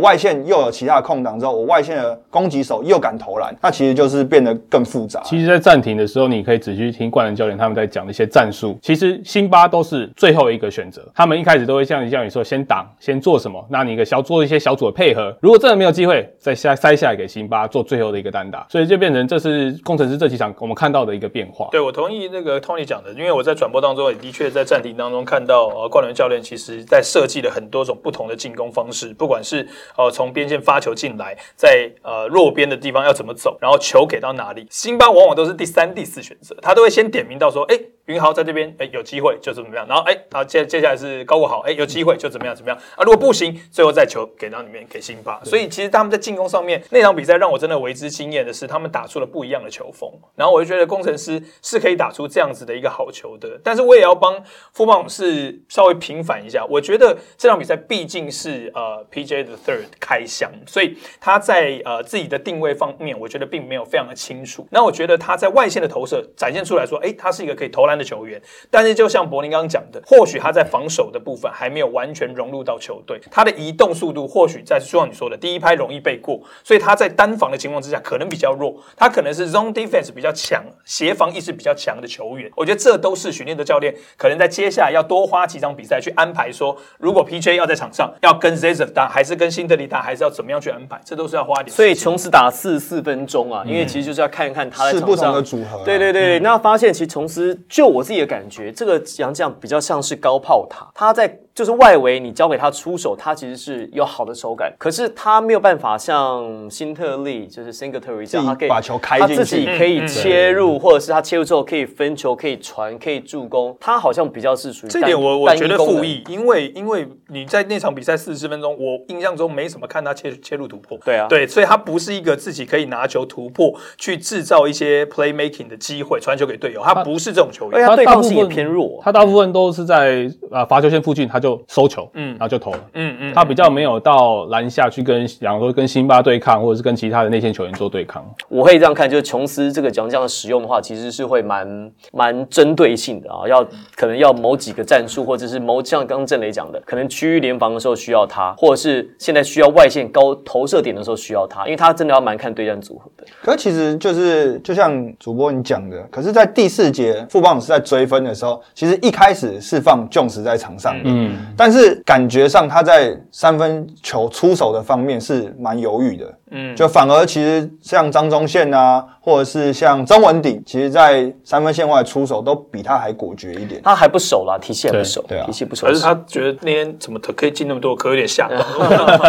[0.00, 5.20] 外线又有其他的空档之后，我外线的攻击手又敢投篮，那其实就是变得更复杂。
[5.24, 8.78] 其实，在暂停的时候，你可以仔细听冠人教练他们在讲的一些战术。
[8.80, 15.36] 其实辛巴都是最后一个选择，他们一开始都会像像你说，先挡，先做什么，那你一个小做一些小组的配合。
[15.40, 21.68] 如果真的没有机会，再下塞下来给辛巴做最后的一个单打，所以就变成这是工程师这几场我们看到的一个变化。
[21.70, 37.78] 对，我同意那个 Tony 讲的，因为我在转播当中也的确在暂停当中看到，呃，冠伦教练其实在设计了很多种不同的进攻方式，不管是呃从边线发球进来，在呃弱边的地方要怎么走，然后球给到哪里，辛巴往往都是第三、第四选择，他都会先点名到说，哎。
[38.10, 45.40] 云豪在这边，哎，有机会就怎么样，然后哎，然后接接下来是高国豪，哎，有机会就怎么样怎么样啊，如果不行，最后再球给到里面给辛巴。
[45.44, 53.60] 所以其实他们在进攻上面那场比赛让我真的为之惊艳的是，他们打出了不一样的球风，然后我就觉得工程师是可以打出这样子的一个好球的。
[53.62, 54.42] 但是我也要帮
[54.72, 64.66] 富邦勇士稍微平反一下，我觉得这场比赛毕竟是呃 PJ 的 third 开箱，所以他在呃自己的定位方面，我觉得并没有非常的清楚。
[64.70, 68.40] 那我觉得他在外线的投射展现出来说，哎，他是一个可以投篮的球员。
[68.70, 82.50] 但是就像柏林刚刚讲的，或许他在防守的部分还没有完全融入到球队，他的移动速度或许在就像你说的，第一拍容易被过，所以他在单防的情况之下可能比较弱，他可能是 zone defense 比较强，协防意识比较强的球员。
[82.56, 91.70] 我觉得这都是训练的教练可能在接下来要多花几场比赛去安排，说如果 PJ 要在场上要跟 z z 打，还是跟辛德利打，还是要怎么样去安排，这都是要花点。
[91.70, 95.84] 所以琼斯打四十四分钟啊，因为其实就是要看一看他在场上是不同的组合。
[95.84, 101.40] 对对对，那发现其实琼斯就我自己的感觉，这个杨绛比较像是高炮塔，他在。
[101.60, 113.76] 就是外围，你交给他出手，他其实是有好的手感，可是他没有办法像辛特利，就是 Singletary 这样，他可以把球开进去，他自己可以切入，或者是他切入之后可以分球、可以传、可以助攻。
[113.78, 120.96] 他好像比较是属于这点，我我觉得负益，因为因为你在那场比赛四十分钟，我印象中没什么看他切切入突破。
[121.04, 127.86] 对啊，对，所以他不是一个自己可以拿球突破去制造一些 playmaking 的机会，传球给队友，他不是这种球员。
[127.86, 132.30] 他对抗性也偏弱，他大部分都是在啊罚球线附近，他就收球，嗯。
[132.32, 138.24] 然后就投了，嗯嗯，他比较没有到篮下去跟，比方说跟辛巴对抗，或者是跟其他的内线球员做对抗。
[138.48, 143.62] 我会这样看，就是琼斯这个奖项的使用的话，其实是会蛮蛮针对性的啊，要
[143.94, 153.24] 可能要某几个战术，或者是某像刚刚郑雷讲的，可能区域联防的时候需要他，或者是现在需要外线高投射点的时候需要他，因为他真的要蛮看对战组合的。
[153.42, 162.20] 可其实就是就像主播你讲的，可是，在第四节富邦是在追分的时候，其实一开始是放 Jones 在场上的，嗯，但是感。
[162.20, 173.80] 感觉上他在三分球出手的方面是蛮犹豫的，嗯，就反而其实像张忠宪啊，或者是像曾文鼎，其实在三分线外出手都比他还果决一点。
[173.82, 175.86] 他还不熟啦，体系还不熟，对啊，体系不熟。
[175.86, 178.56] 可是他觉得那天怎么可以进那么多，可有点吓到。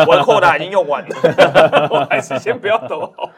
[0.06, 1.16] 我的扩大已经用完了，
[1.90, 3.30] 我还是先不要投好。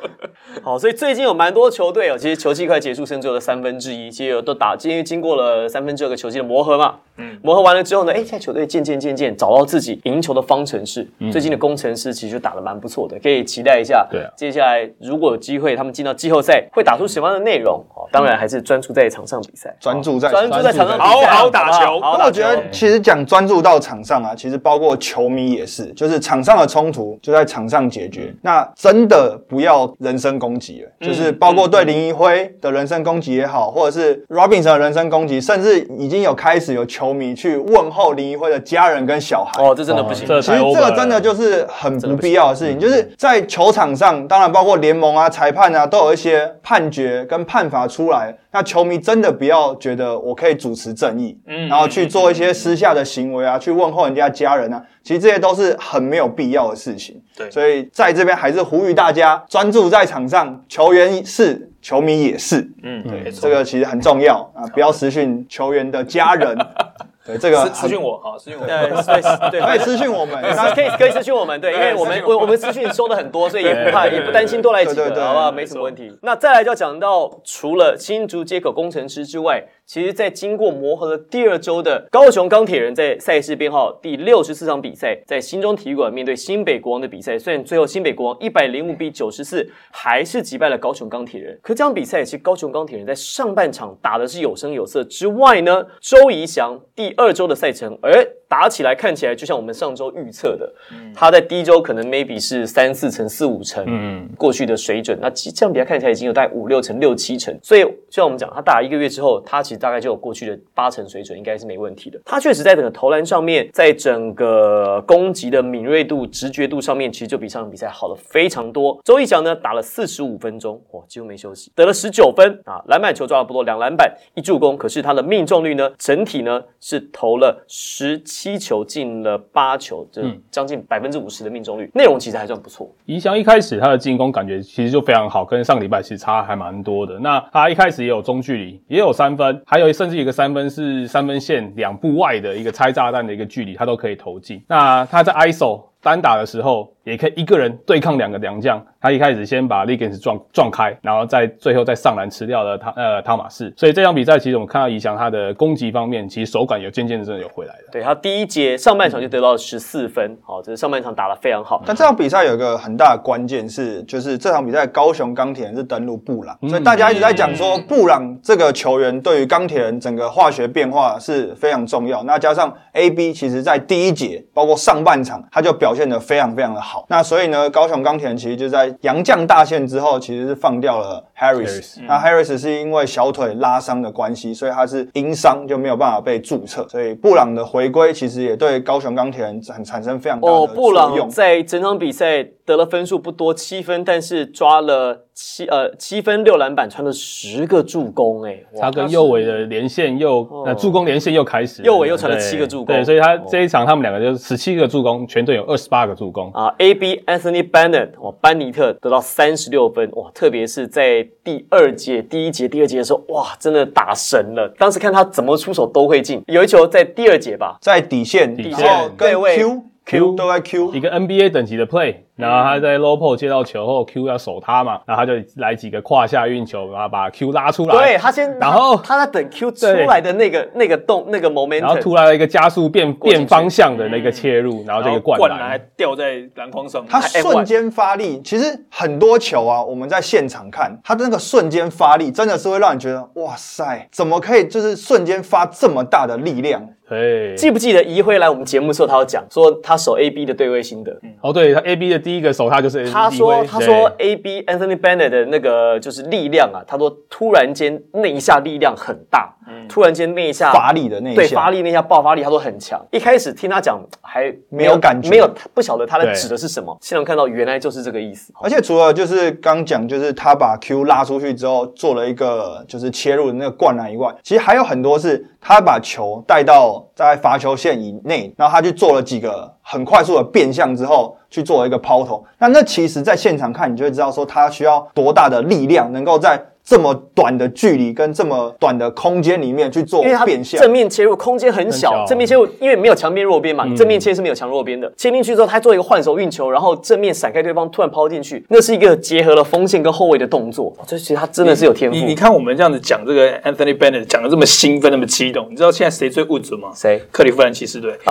[0.64, 11.08] 好，所以最近有蛮多球队哦，其实球季快结束，甚至有三分之一，其实都打，因为经过了三分之二个球季的磨合嘛，嗯，磨合完了之后呢，哎，现在球队渐渐渐渐找到自己赢球的方程式。
[11.32, 14.08] 最近的工程师其实打得蛮不错的，可以期待一下。
[14.10, 17.84] 对，接下来如果有机会，他们进到季后赛会打出什么样的内容？
[17.96, 22.00] 哦，当然还是专注在场上比赛，专注在专注在场上好好打球。
[22.02, 28.34] 那我觉得其实讲专注到场上啊，其实包括球迷也是，就是场上的冲突就在场上解决。
[28.42, 31.34] 那真的不要人身攻击了，就是。
[31.34, 39.64] 包括对林一辉的人身攻击也好，或者是 Robinson 的人身攻击，甚至已经有开始有球迷去问候林一辉的家人跟小孩。
[39.64, 40.28] 哦，这真的不行。
[40.28, 42.80] 其实这个真的就是很不必要的事情。
[42.80, 48.38] 就是在球场上，当然包括联盟啊、裁判啊，都有一些判决跟判罚出来。
[48.52, 54.80] 那球迷真的不要觉得我可以主持正义，嗯，然后去做一些私下的行为啊，去问候人家家人啊。
[55.02, 66.56] 其实这些都是很没有必要的事情，对，所以在这边还是呼吁大家专注在场上，球员是，球迷也是，嗯，对，这个其实很重要啊，不要失讯球员的家人。
[67.26, 68.76] 对这个私讯我好，私讯我，对
[69.52, 70.42] 对，可以私讯我们，
[70.76, 75.52] 可以可以私讯我们，对，因为我们我我们私讯收的很多，所以也不怕，也不担心多来几个，好不好？
[75.52, 76.18] 没什么问题。
[76.22, 79.64] 那再来就要讲到，除了新竹接口工程师之外。
[79.86, 100.72] 其实，在经过磨合的第二周的高雄钢铁人，在赛事编号第六十四场比赛，在新中体育馆面对新北国王的比赛，虽然最后新北国王一百零五比九十四还是击败了高雄钢铁人，可这场比赛其实高雄钢铁人在上半场打的是有声有色之外呢，周怡翔第二周的赛程，而打起来看起来就像我们上周预测的，
[101.16, 112.22] 他在第一周可能 maybe 是三四成、四五成，嗯，过去的水准，那这样比赛看起来已经有大概五六成、六七成，所以就像我们讲，他打一个月之后，他其实大概就有过去的八成水准，应该是没问题的。
[112.24, 119.02] 他确实在整个投篮上面，在整个攻击的敏锐度、直觉度上面，其实就比上场比赛好了非常多。
[119.04, 124.78] 周一翔呢，打了四十五分钟，哇，几乎没休息，得了十九分啊，篮板球抓的不多，两篮板一助攻。
[124.78, 132.88] 可是他的命中率呢，整体呢是投了十七球进了八球，就将近百分之五十的命中率，内容其实还算不错。
[133.08, 137.18] 宜翔一开始他的进攻感觉其实就非常好，跟上个礼拜其实差还蛮多的。
[137.18, 139.24] 那他一开始也有中距离，也有三。
[139.24, 144.62] 三分，还有甚至一个三分是三分线两步外的一个拆炸弹的一个距离，他都可以投进。
[144.68, 148.84] 那他在 ISO 单打的时候，也可以一个人对抗两个良将。
[149.00, 153.74] 他一开始先把 Legans 撞撞开，然后再最后再上篮吃掉了他呃汤马士。
[153.76, 157.90] 所以这场比赛其实我们看到怡翔他的攻击方面，其实手感有渐渐的真的有回来了。
[157.92, 161.84] 对他第一节上半场就得到了十四分，好，这是上半场打得非常好。
[161.86, 172.24] 但这场比赛有一个很大的关键是，就是这场比赛高雄钢铁人是登陆布朗，所以大家一直在讲说布朗这个球员对于钢铁人整个化学变化是非常重要。
[172.24, 176.93] 那加上 AB 其实在第一节包括上半场他就表现得非常非常的好。
[177.08, 182.00] 那所以呢，高雄钢铁其实就在杨将大限之后，其实是放掉了 Harris。
[182.08, 186.88] 那 Harris 是因为小腿拉伤的关系，所以他是因伤就没有办法被注册。
[186.88, 191.30] 所以布朗的回归其实也对高雄钢铁人很产生非常大的哦，布朗。
[191.30, 206.52] 在整场比赛得了分数不多，七分，但是抓了七呃七分六篮板，传了十个助攻，哎，他跟右尾的连线又呃助攻连线又开始，右尾又传了对七个助攻对，所以他这一场他们两个就是十七个助攻，全队有二十八个助攻。
[206.54, 214.68] 啊，A B Anthony Bennett 哇，班尼特得到三十六分哇，特别是在第二节、第一节、第二节的时候，哇，真的打神了。
[214.78, 231.50] 当时看他怎么出手都会进，有一球在第二节吧，在底线，底然后跟对位 Q Q 都在 Q，一个 NBA 等级的 play，然后他在 low post 接到球后，Q 要守他嘛，然后他就来几个胯下运球，然后把 Q 拉出来，对他先，然后他在等 Q 出来的那个那个动那个
[231.50, 246.84] momentum，然后突然一个加速变变方向的那个切入，然后这个灌灌篮还，掉在篮筐上，他瞬间发力，其实很多球啊，我们在现场看他的那个瞬间发力，真的是会让你觉得哇塞，怎么可以就是瞬间发这么大的力量？
[247.08, 251.16] 对，记不记得一辉来我们节目的时候，他有讲说他守 A B 的对位心得。
[251.42, 259.54] 哦，对他 A B 的第一个手他就是他说他说 A B Anthony Bennett 的那个就是力量啊，他说突然间那一下力量很大，
[259.88, 263.00] 突然间那一下发力的那一对发力那一下爆发力，他都很强。
[263.12, 268.54] 一开始听他讲还没有感觉没有不晓得他在指的是什么，现场看到原来就是这个意思。
[268.62, 282.44] 而且除了就是刚讲，就是他把 Q 拉出去之后，做了一个就是切入的那个灌篮以外，其实还有很多是他把球带到在罚球线以内，然后他去做了几个很快速的变向之后，去做了一个抛投。
[282.58, 290.82] 那那其实，在现场看，你就会知道说他需要多大的力量，能够在这么短的距离跟这么短的空间里面去做因为他变向。
[290.82, 295.12] 正面切入空间很小，很小正面切入因为没有强边弱边嘛，你正面切是没有强弱边的。
[295.16, 300.94] 切进去之后，他做一个换手运球，然后正面闪开对方，突然抛进去，那是一个结合了锋线跟后卫的动作。
[301.08, 302.18] 这其实他真的是有天赋。
[302.18, 306.90] 你你看我们这样子讲这个 Anthony Bennett 讲的这么兴奋，那么激动，你知道现在谁最物质吗？
[306.94, 307.22] 谁？
[307.32, 308.20] 克利夫兰骑士队。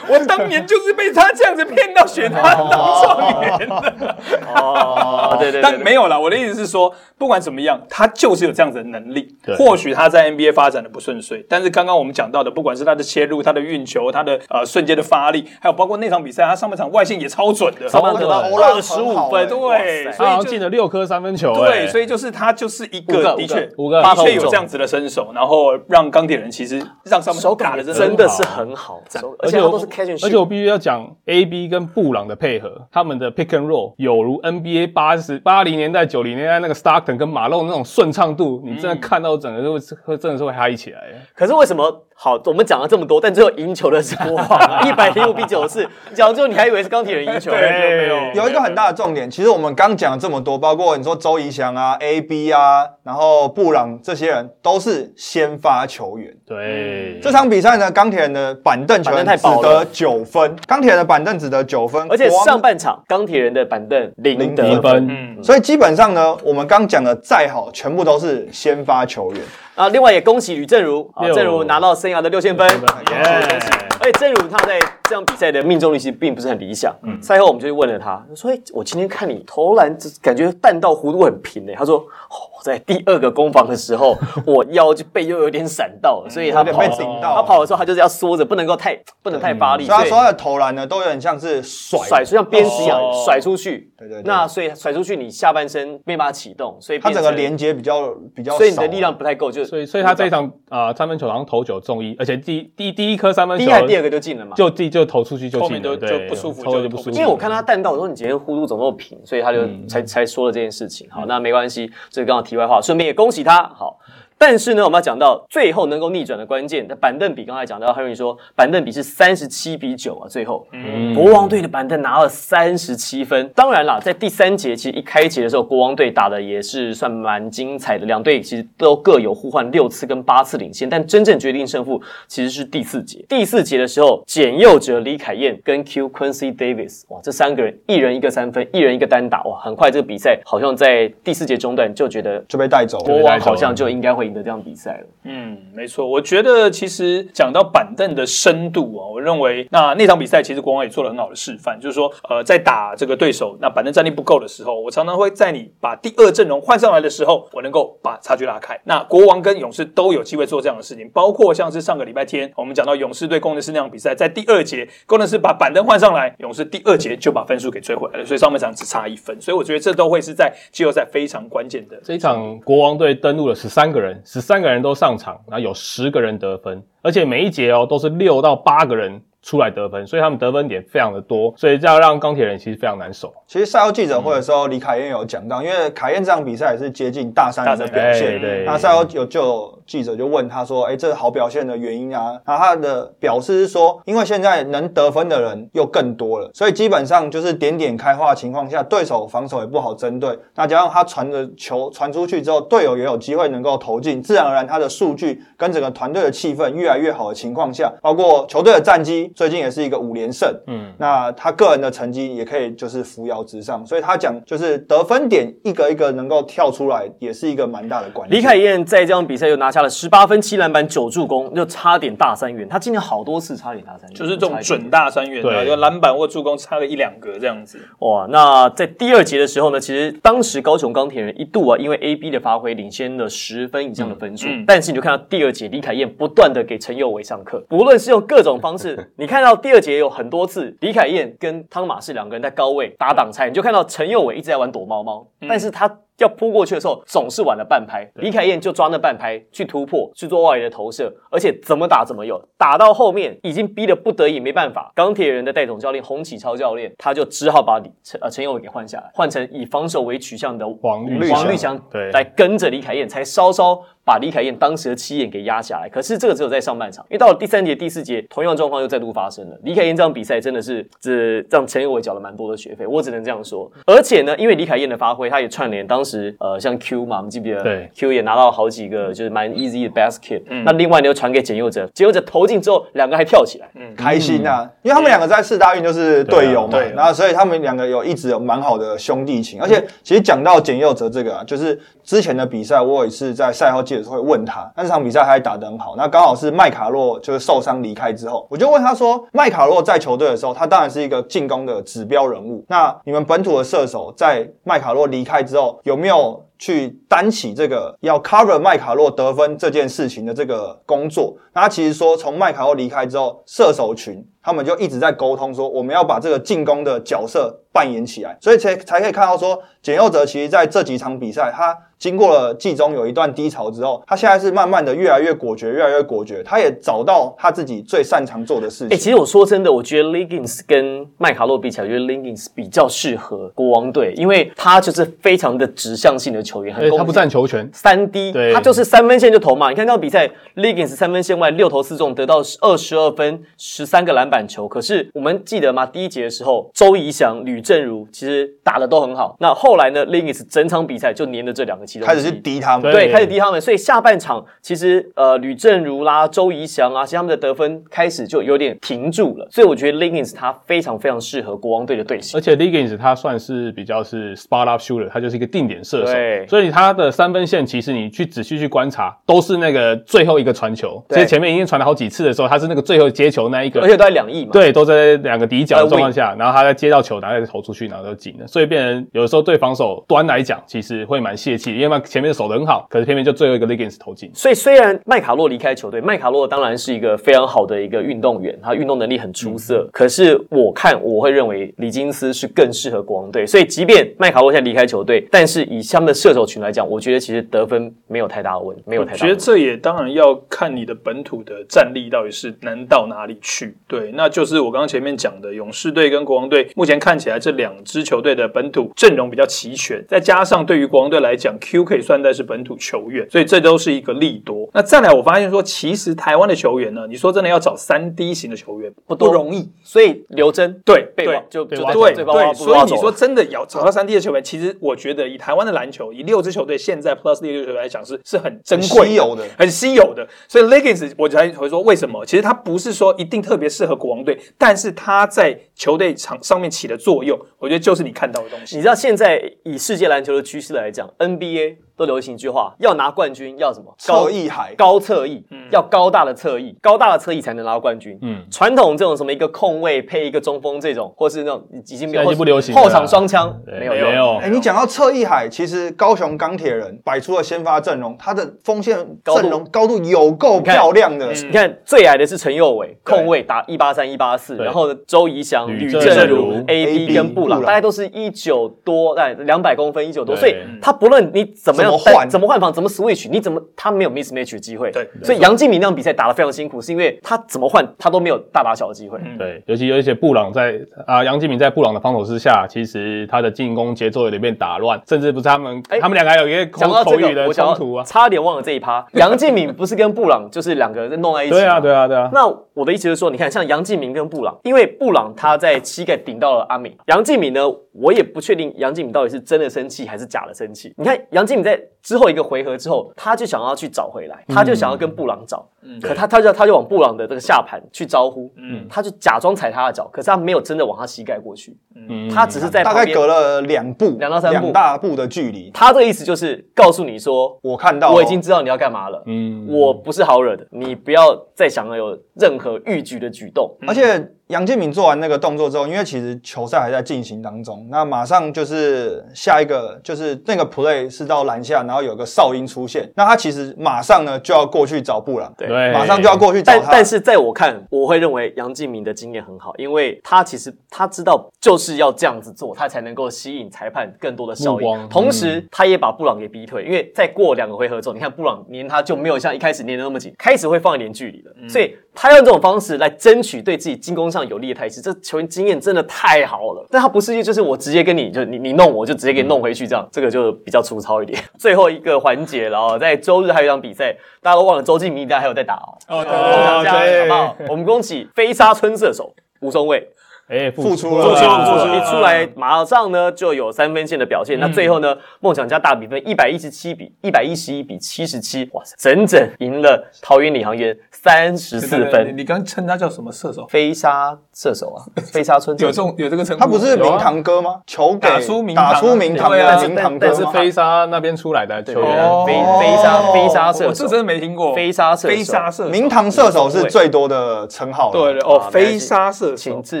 [0.08, 4.16] 我当年就是被他这样子骗到选他当状元的。
[4.54, 9.54] 哦，对对对但没有啦，我的意思是说，不管怎么样，他就是有这样子的能力对。
[9.56, 17.88] 或许他在 NBA 发展的不顺遂，但是刚刚我们讲到的，不管是他的切入、他的运球、他的呃瞬间的发力，还有包括那场比赛，他上半场外线也超准的。
[17.88, 30.52] 上半场得到投篮二十五分，对塞他好像进了六颗三分球，对，哎所以就是他就是一个个的确五个的确有这样子的身手，然后让钢铁人其实让上半手场打的感真的是很好，手而而且我都是 catch and 而且我。
[30.52, 41.02] 必须要讲 A B 跟布朗的配合，他们的 pick and roll 有如 NBA 八十八零年代、九零年代那个 Stockton 跟马龙那种顺畅度，你真的看到整个就会会真的是会嗨起来。
[41.34, 42.40] 可是为什么好？
[42.44, 45.88] 我们讲了这么多，但最后赢球的是国王，一百零五比九十四。
[46.14, 47.50] 讲到最后，你还以为是钢铁人赢球？
[47.50, 56.32] 对没有有一个很大的重点，其实我们刚讲了这么多，包括你说周怡翔啊、A B 啊，然后布朗这些人都是先发球员。
[56.46, 69.40] 对，这场比赛呢，钢铁人的板凳球员只得九分，钢铁人的板凳只得九分，而且上半场钢铁人的板凳零得零分嗯，所以基本上呢，我们刚讲的再好，全部都是先发球员。
[69.74, 73.66] 啊，另外也恭喜吕正如，啊，正如拿到生涯的六千分，耶恭喜！
[74.00, 74.78] 而且正如他在
[75.12, 76.90] 这场比赛的命中率其实并不是很理想。
[77.02, 81.98] 嗯赛后我们就去问了他，说：“哎，我今天看你投篮，这感觉弹道弧度很平诶。”他说
[82.32, 93.92] ：“哦，我在第二个攻防的时候， 我腰就背又有点闪到，所以他被顶到他跑的时候他就是要缩着，不能够太不能太发力，他说他的投篮呢，都有点像是甩甩出像鞭子一样哦甩出去。
[93.98, 104.56] 对对对那所以甩出去，你下半身没办法启动，所以他整个连接比较比较少，所以你的力量不太够，就所以所以他这一场啊、三分球好像投九中一，而且第第第一颗三分球第一还第二个就进了嘛。
[104.56, 107.10] 就第就投出去就进了，后面就不舒服就就不舒服。
[107.10, 111.08] 因为我看他弹道，我说你今天弧度怎么那么平，所以他就才、才说了这件事情。
[111.10, 113.62] 好，那没关系，这是刚好题外话，顺便也恭喜他。
[113.74, 113.98] 好，
[114.42, 123.48] 但是呢，我们要讲到最后能够逆转的关键，的板凳比刚才讲到，Henry 说板凳比是三十七比九啊，最后，嗯，国王队的板凳拿了三十七分。
[123.54, 133.24] 当然啦，在第三节其实一开节的时候，国王队打的也是算蛮精彩的，两队其实都各有互换六次跟八次领先，但真正决定胜负其实是第四节。
[133.28, 144.31] 第四节的时候，简佑哲、李凯燕跟 Q Quincy Davis，哇，这三个人一人一个三分，一人一个单打，哇，很快这个比赛好像在第四节中段就觉得就被带走，国王好像就应该会。
[144.32, 158.78] 的这样比赛了，嗯，没错，我觉得其实讲到板凳的深度啊，我认为那那场比赛其实国王也做了很好的示范，就是说，呃，在打这个对手那板凳战力不够的时候，我常常会在你把第二阵容换上来的时候，我能够把差距拉开。
[158.84, 172.00] 那国王跟勇士都有机会做这样的事情，包括像是上个礼拜天我们讲到勇士对工程师那场比赛，在第二节工程师把板凳换上来，勇士第二节就把分数给追回来了，所以上半场只差一分，所以我觉得这都会是在季后赛非常关键的。
[172.02, 174.92] 这一场国王队登陆了十三个人，十三个人都。
[174.94, 179.20] 上场，然后有十个人得分，而且每一节哦都是六到八个人。
[179.42, 183.32] 出来得分，所以他们得分点非常的多，所以这样让钢铁人其实非常难守。
[183.46, 188.40] 其实赛后记者会的时候，李凯燕有讲到，因为凯燕这场比赛也是接近大三元的表现。
[188.40, 200.38] 对那赛后有就记者就问他说：“哎，这好表现的原因啊？”那他的表示是说，因为现在能得分的人又更多了，所以基本上就是点点开花的情况下，对手防守也不好针对。
[200.54, 210.12] 那加上他传的球传出去之后，队友也有机会能够投进，自然而然他的数据跟整个团队的气氛越来越好的情况下，包括球队的战绩，最近也是一个五。
[210.12, 218.38] 连胜，嗯，那他个人的成绩也可以就是扶摇直上，所以他讲就是得分点一个一个能够跳出来，也是一个蛮大的关键。
[218.38, 222.68] 李凯燕在这场比赛又拿下了十八分、七篮板、九助攻，又差点大三元。
[222.68, 227.78] 他今年好多次差点大三元，就是这种准大三元，对，就篮板或助攻差了一两个这样子。
[228.00, 240.76] 哇，那在第二节的时候呢，其实当时高雄钢铁人一度啊，因为 A B 的发挥领先了十分以上的分数，但是你就看到第二节李凯燕不断的给陈佑维上课，不论是用各种方式，你看到第二节有很多次。
[240.80, 245.88] 李凯燕跟汤马士两个人在高位打挡拆，你就看到陈佑伟一直在玩躲猫猫，但是他。
[246.22, 248.08] 要扑过去的时候，总是晚了半拍。
[248.14, 252.42] 李凯燕就抓那半拍去突破，去做外围的投射，而且怎么打怎么有。
[252.56, 261.78] 打到后面已经逼得不得已没办法，钢铁人的戴总教练洪启超教练他就只好把李陈呃陈友伟给换下来，换成以防守为取向的黄绿黄绿翔
[262.12, 265.88] 来跟着李凯燕，才稍稍把李凯燕当时的七眼给压下来。
[265.88, 269.58] 可是这个只有在上半场，因为到了第三节、第四节，同样状况又再度发生了。
[269.62, 273.70] 李凯燕这场比赛真的是只让陈友伟缴了蛮多的学费，我只能这样说。
[273.86, 276.72] 而且呢，因为李凯燕的发挥，他也串联当时呃像。
[276.82, 277.62] Q 嘛，我们记不记得？
[277.62, 280.42] 对，Q 也拿到好几个，就是蛮 easy 的 basket。
[280.48, 284.68] 嗯那另外你，又传给简佑哲，简佑哲投进之后，两个还跳起来，嗯，开心啊！
[284.82, 289.60] 因为他们两个在四大运就是队友嘛，然后所以他们两个有一直有蛮好的兄弟情。
[289.60, 295.94] 而且其实讲到简佑哲这个，啊，就是之前的比赛，我也是在赛后记者会问他，那场比赛他还打得很好。
[295.96, 302.64] 那刚好是麦卡洛就是受伤离开之后，我就问他说，麦卡洛在球队的时候，他当然是一个进攻的指标人物。
[302.68, 306.01] 那你们本土的射手在麦卡洛离开之后，有没有？
[306.02, 321.76] 妙去担起这个要 cover 麦卡洛得分这件事情的这个工作，那他其实说从麦卡洛离开之后，射手群他们就一直在沟通说，我们要把这个进攻的角色扮演起来，所以才才可以看到说，简佑哲其实在这几场比赛他。
[322.02, 326.42] 经过了季中有一段低潮之后，他现在是慢慢的越来越果决，越来越果决。
[326.42, 328.88] 他也找到他自己最擅长做的事情。
[328.88, 339.68] 哎，其实我说真的，我觉得 Liggins 跟麦卡洛比起来，我觉得 Liggins 比较适合国王队，因为他就是非常的指向性的球员，很他不占球权，三 D，他就是三分线就投嘛。
[339.70, 344.66] 你看那场比赛，Liggins 三分线外六投四中，得到二十二分，十三个篮板球。
[344.66, 345.84] 可是我们记得吗？
[345.84, 349.36] 第一节的时候，周怡翔、吕正如其实打的都很好。
[349.38, 351.82] 那后来呢，Liggins 整场比赛就黏着这两个。
[352.00, 359.46] 开始是低他们，对，开始低他们，所以下半场其实呃吕正如啦、周怡翔啊，其实他们的得分开始就有点停住了。
[359.50, 382.52] 所以我觉得 Liggins 他非常非常适合国王队的队形，而且 Liggins 他算是比较是 spot up shooter，他就是一个定点射手，对，所以他的三分线其实你去仔细去观察，都是那个最后一个传球，其实前面已经传了好几次的时候，他是那个最后接球那一个，而且都在两翼嘛，对，都在两个底角的状况下，然后他在接到球，然后再投出去，然后就进了，所以变成有的时候对防守端来讲，其实会蛮泄气，因为前面守的。
[382.52, 384.30] 很好，可是偏偏就最后一个 Liggins 投进。
[384.34, 389.88] 所以虽然麦卡洛离开球队，麦卡洛当然是一个非常好的一个运动员，他运动能力很出色。
[389.90, 393.46] 可是我看我会认为李金斯是更适合国王队。
[393.46, 399.24] 所以即便麦卡洛现在离开球队，但是以他们的射射手群来讲，我觉得其实得分没有太大的问题，没有太大的问题。
[399.24, 403.76] 我觉得这也当然要看你的本土的战力到底是能到哪里去。
[403.88, 414.68] 对，那就是我刚刚前面讲的，勇士队跟国王队目前看起来这两支球队的本土阵容比较齐全，再加上对于国王队来讲，Q 可以算在是本土球员，所以这都是一个利多。
[414.72, 419.70] 那再来，我发现说，其实台湾的球员呢，你说真的要找三 D 型的球员不多容易。
[419.82, 421.84] 所以刘真对对被挖就对最
[422.24, 430.26] 高挖对，所以你说真的要找到三 D 的球员，其实我觉得以台湾的篮球，以六支球队现在 Plus 六支球队来讲是是很珍贵、稀有的很稀有的。
[430.46, 432.24] 所以 Leggings 我才会说为什么？
[432.26, 438.76] 其实他不是说一定特别适合国王队，但是他在球队场上面起的作用，我觉得就是你看到的东西。
[438.76, 443.94] 你知道现在以世界篮球的趋势来讲，NBA 都流行一句话：要拿冠军要什么？
[444.06, 444.74] 高侧翼海。
[444.76, 448.18] 高侧翼，要高大的侧翼，高大的侧翼才能拿到冠军。
[448.20, 454.36] 嗯，传统这种什么一个控卫配一个中锋这种，或是那种已经没有已经不流行后场双枪没有没有。
[454.38, 460.02] 哎、你讲到侧翼海，其实高雄钢铁人摆出了先发阵容，他的锋线阵容高度。
[460.02, 461.32] 有够漂亮的。
[461.32, 467.62] 你看最矮的是陈佑伟，控卫打一八三一八四，然后呢周怡翔、吕正如如、A B 跟布朗，布朗。
[467.62, 474.90] 大概都是一九多，哎，两百公分一九多，所以他不论你怎么样怎么换怎么换防，怎么 switch，你怎么他没有 mismatch 的机会。
[474.90, 479.18] 对所以杨敬敏那场比赛打得非常辛苦，是因为他怎么换他都没有大打小的机会。
[479.38, 488.04] 对，尤其有一些布朗在啊，杨敬敏在布朗的防守之下，其实他的进攻节奏有点被打乱，甚至不是他们，哎他们两个还有一个口语的我想要冲突啊。
[488.04, 489.04] 差点忘了这一趴。
[489.14, 491.58] 杨敬敏不是跟布朗就是两个人弄在一起吗？
[491.58, 492.30] 对啊，对啊，对啊。
[492.32, 497.62] 那我的意思就是说，你看，像杨敬敏跟布朗，因为布朗他在膝盖顶到了阿敏，杨敬敏呢，
[497.92, 500.92] 我也不确定杨敬敏到底是真的生气还是假的生气。
[500.96, 501.71] 你看杨敬敏在
[502.02, 505.68] 之后一个回合之后，他就想要去找回来，他就想要跟布朗找，
[506.00, 512.28] 可他他就他就往布朗的这个下盘去招呼，嗯，他就假装踩他的脚，可是他没有真的往他膝盖过去，嗯。
[512.28, 514.60] 他只是在大概隔了两步，两到三步。
[514.60, 515.70] 两大步的距离。
[515.72, 518.08] 他这个意思就是告诉你说，我看到。
[518.08, 519.66] 了，我已经知道你要干嘛了，嗯。
[519.68, 523.76] 我不是好惹的，你不要再想要有任何逾矩的举动。
[523.86, 536.80] 而且杨建敏做完那个动作之后，因为其实球赛还在进行当中，那马上就是下一个就是那个 play 是到篮下，然后有个哨音出现，那他其实马上呢就要过去找布朗，对对，马上就要过去找他。
[536.80, 545.08] 但但是在我看，我会认为杨敬明的经验很好，因为他其实他知道就是要这样子做，他才能够吸引裁判更多的效应。
[545.08, 551.68] 同时，他也把布朗给逼退，因为再过两个回合之后，你看布朗粘他就没有像一开始粘的那么紧，开始会放一点距离了。
[551.68, 556.86] 所以他用这种方式来争取对自己进攻上有利的态势，这球员经验真的太好了。
[556.90, 561.42] 但他不是就是我直接跟你就你你弄我就直接给你弄回去这样，这个就比较粗糙一点。
[561.58, 565.98] 最后一个环节了哦，在周日还有一场比赛，大家都忘了周敬明大家还有在打哦。
[566.08, 567.56] 哦，对哦这样对好不好？
[567.70, 570.08] 我们恭喜飞沙村射手吴松卫
[570.52, 574.60] 哎，付出出了出啊出一出来，马上呢就有三分线的表现。
[574.60, 582.36] 那最后呢，梦想家大比分一百一十七比一百一十一比七十七，哇塞，整整赢了桃园领航员三十四分。
[582.36, 583.66] 你刚称他叫什么射手？
[583.68, 585.00] 飞沙射手啊，
[585.32, 586.60] 飞沙村有这种有这个称呼？
[586.60, 587.80] 他不是名堂哥吗？
[587.86, 590.44] 球给打出名堂啊打出明堂对啊的名堂哥是？
[590.46, 594.74] 飞沙那边出来的球对员，哦飞飞沙飞沙射手我这真的没听过。
[594.74, 598.12] 飞沙射手飞沙射手，名堂射手是最多的称号了。
[598.12, 599.82] 对了哦啊，飞沙射手请。
[599.82, 600.00] 自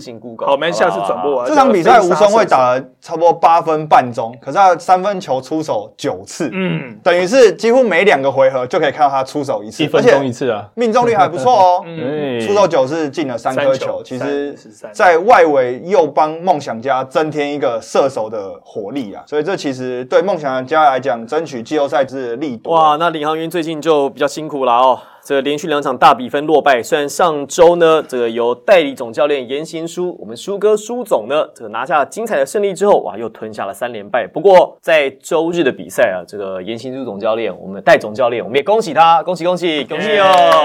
[0.00, 0.39] 行 Google。
[0.46, 1.46] 好，我们下次转播完。
[1.46, 10.66] 这场比赛吴松会会打了差不多八分半钟，可是他三分球出手九次，嗯，等于是几乎每两个回合就可以看到他出手一次，一分而且钟一次啊。
[10.74, 11.82] 命中率还不错哦。
[11.86, 14.56] 嗯出手九次进了三颗球球，其实
[14.92, 22.72] 在外围又帮梦想家增添一个射手的火力啊，所以这其实对梦想家来讲，争取季后赛之力多。
[22.72, 24.98] 哇，那领航员最近就比较辛苦了哦。
[25.22, 34.26] 这个连续两场大比分落败，虽然上周呢，这个由代理总教练严行书，我们舒哥舒总呢，这个拿下精彩的胜利之后，哇，又吞下了三连败。
[34.26, 40.64] 不过在周日的比赛啊，这个严行书总教练，我们代总教练，我们也恭喜他，恭喜恭喜恭喜哦！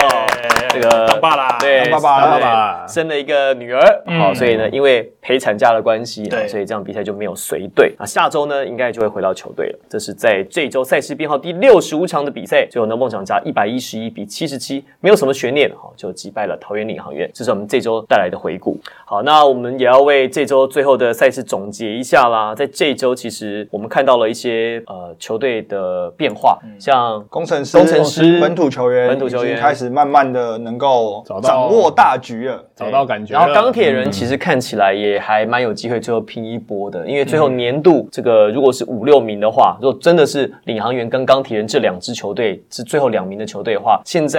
[0.70, 7.94] 这个当爸啦对，当爸爸当爸爸生了一个女儿，好、所以呢，因为陪产假的关系，对啊所以这场比赛就没有随队。
[7.98, 9.80] 啊，下周呢，应该就会回到球队了。
[9.90, 17.30] 这是在这周赛事编号第六十五场的比赛，最后呢，梦想家一百一十一比七十七，没有什么悬念，好、就击败了桃园领航员。
[17.34, 18.78] 这是我们这周带来的回顾。
[19.06, 22.54] 好，那我们也要为这周最后的赛事总结一下啦。
[22.56, 32.64] 在这一周，其实我们看到了一些呃球队的变化，像工程师、工程师本土球员、本土球员开始慢慢的能够找到掌握大局了。
[32.76, 33.34] 找到感觉。
[33.34, 44.35] 然后钢铁人其实看起来也还蛮有机会最后拼一波的，因为最后年度这个如果是五六名的话，如果真的是领航员跟钢铁人这两支球队是最后两名的球队的话，现在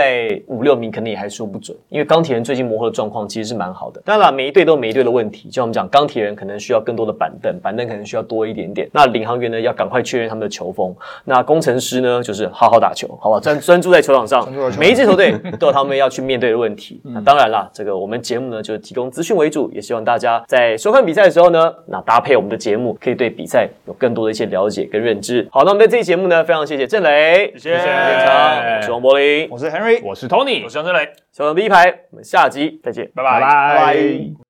[0.46, 4.00] 五六名，可能也还说不准，因为钢铁人最近磨合的状况其实是蛮好的。
[4.04, 8.88] 当然了，每一队都有每一队的问题，就像我们讲，钢铁人可能需要更多的板凳，板凳可能需要多一点点。
[8.92, 10.94] 那领航员呢，要赶快确认他们的球风。
[11.24, 13.40] 那工程师呢，就是好好打球，好不好？
[13.40, 14.46] 专专注在球场上，
[14.78, 17.00] 每一支球队都有他们要去面对的问题。
[17.04, 25.46] 那当然啦，这个我们节目呢，就是提供资讯为主，也希望大家在收看比赛的时候呢，那搭配我们的节目，可以对比赛有更多的一些了解跟认知。
[25.50, 33.40] 好，那我们这期节目呢，非常谢谢郑磊，谢谢现场，我是王柏林，我是 Henry，我是 Tony，我是张真磊，小场第一排，我们下集再见，拜拜。
[33.40, 34.45] 拜拜。